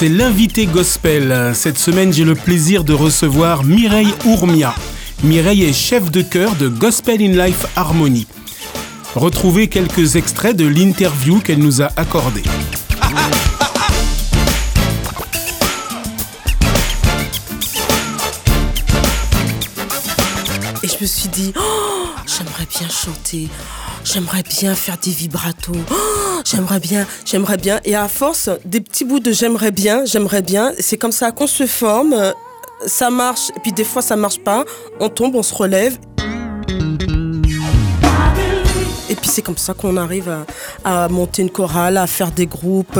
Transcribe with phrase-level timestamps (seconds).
[0.00, 1.52] c'est l'invité gospel.
[1.54, 4.74] Cette semaine, j'ai le plaisir de recevoir Mireille Ourmia.
[5.22, 8.26] Mireille est chef de chœur de Gospel in Life Harmony.
[9.14, 12.44] Retrouvez quelques extraits de l'interview qu'elle nous a accordée.
[20.82, 23.50] Et je me suis dit, oh, j'aimerais bien chanter,
[24.02, 26.09] j'aimerais bien faire des vibratos, oh,
[26.44, 27.80] j'aimerais bien, j'aimerais bien.
[27.84, 31.46] Et à force, des petits bouts de j'aimerais bien, j'aimerais bien, c'est comme ça qu'on
[31.46, 32.14] se forme,
[32.86, 34.64] ça marche, et puis des fois ça marche pas,
[34.98, 35.98] on tombe, on se relève.
[39.08, 40.32] Et puis c'est comme ça qu'on arrive
[40.84, 42.98] à, monter une chorale, à faire des groupes,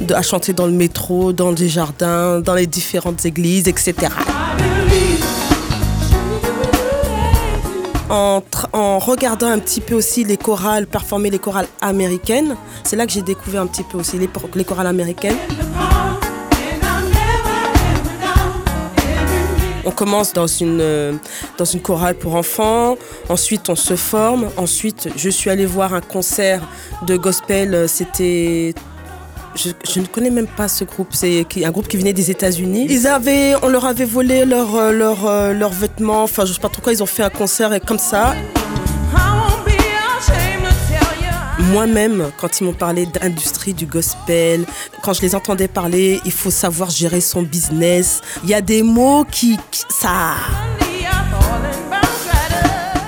[0.00, 3.94] de, à chanter dans le métro, dans des jardins, dans les différentes églises, etc.
[8.08, 8.42] en,
[8.98, 12.56] regardant un petit peu aussi les chorales, performer les chorales américaines.
[12.84, 15.36] C'est là que j'ai découvert un petit peu aussi les, les chorales américaines.
[19.84, 21.18] On commence dans une,
[21.58, 22.96] dans une chorale pour enfants,
[23.28, 26.60] ensuite on se forme, ensuite je suis allée voir un concert
[27.06, 28.74] de gospel, c'était
[29.56, 31.08] je, ne connais même pas ce groupe.
[31.12, 32.86] C'est un groupe qui venait des États-Unis.
[32.88, 36.22] Ils avaient, on leur avait volé leurs leur, leur vêtements.
[36.22, 36.92] Enfin, je sais pas trop quoi.
[36.92, 38.34] Ils ont fait un concert et comme ça.
[41.72, 44.64] Moi-même, quand ils m'ont parlé d'industrie du gospel,
[45.02, 48.20] quand je les entendais parler, il faut savoir gérer son business.
[48.44, 50.34] Il y a des mots qui, qui ça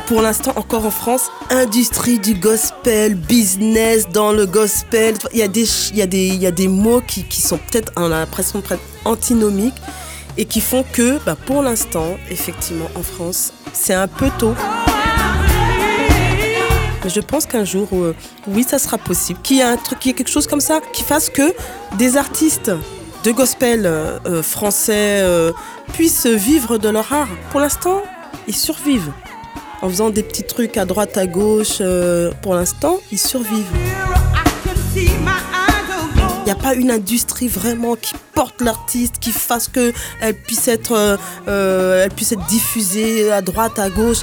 [0.09, 5.15] pour l'instant encore en France, industrie du gospel, business dans le gospel.
[5.35, 7.43] Il y a des, il y a des, il y a des mots qui, qui
[7.43, 8.63] sont peut-être, on a l'impression,
[9.05, 9.77] antinomiques
[10.39, 14.55] et qui font que, bah, pour l'instant, effectivement, en France, c'est un peu tôt.
[17.05, 18.15] Je pense qu'un jour, euh,
[18.47, 19.41] oui, ça sera possible.
[19.43, 21.55] Qu'il y ait un truc, qu'il y quelque chose comme ça qui fasse que
[21.99, 22.73] des artistes
[23.25, 25.53] de gospel euh, français euh,
[25.93, 27.29] puissent vivre de leur art.
[27.51, 28.03] Pour l'instant,
[28.47, 29.13] ils survivent
[29.83, 31.79] en faisant des petits trucs à droite, à gauche.
[31.81, 33.67] Euh, pour l'instant, ils survivent.
[34.97, 40.67] Il n'y a pas une industrie vraiment qui porte l'artiste, qui fasse que elle puisse
[40.67, 44.23] être, euh, elle puisse être diffusée à droite, à gauche.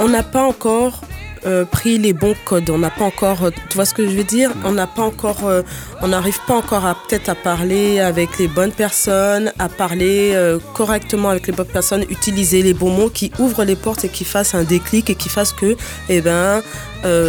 [0.00, 1.00] On n'a pas encore
[1.48, 2.68] euh, pris les bons codes.
[2.68, 4.52] On n'a pas encore, euh, tu vois ce que je veux dire?
[4.64, 5.62] On n'a pas encore, euh,
[6.02, 10.36] on n'arrive pas encore à peut-être à parler avec les bonnes personnes, à parler
[10.74, 14.24] correctement avec les bonnes personnes, utiliser les bons mots qui ouvrent les portes et qui
[14.24, 15.76] fassent un déclic et qui fassent que,
[16.08, 16.62] eh ben,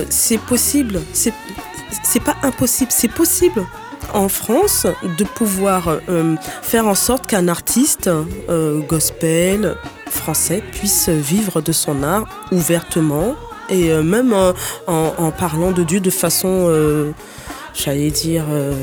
[0.09, 1.02] c'est possible.
[1.13, 1.34] C'est,
[2.03, 3.66] c'est pas impossible, c'est possible
[4.13, 4.88] en France
[5.18, 6.00] de pouvoir
[6.62, 8.09] faire en sorte qu'un artiste
[8.88, 9.75] gospel
[10.09, 13.35] français puisse vivre de son art ouvertement
[13.69, 14.34] et euh, même
[14.88, 17.12] en, parlant de Dieu de façon, euh,
[17.74, 18.74] j'allais dire, euh,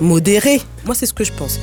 [0.00, 0.60] modérée.
[0.84, 1.58] Moi, c'est ce que je pense.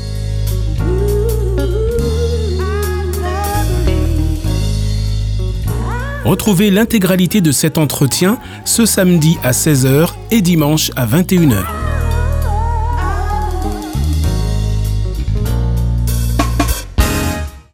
[6.26, 11.79] Retrouvez l'intégralité de cet entretien ce samedi à 16h et dimanche à 21h.